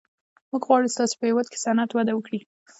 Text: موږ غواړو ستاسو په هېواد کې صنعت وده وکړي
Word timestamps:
موږ 0.49 0.63
غواړو 0.67 0.93
ستاسو 0.95 1.15
په 1.19 1.25
هېواد 1.29 1.47
کې 1.49 1.57
صنعت 1.65 1.91
وده 1.93 2.13
وکړي 2.15 2.39